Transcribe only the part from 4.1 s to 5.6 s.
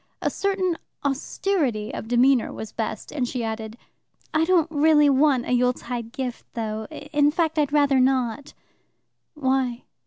"I don't really want a